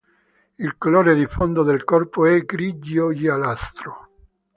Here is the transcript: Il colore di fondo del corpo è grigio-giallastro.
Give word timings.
Il 0.57 0.77
colore 0.79 1.13
di 1.13 1.27
fondo 1.27 1.61
del 1.61 1.83
corpo 1.83 2.25
è 2.25 2.41
grigio-giallastro. 2.41 4.09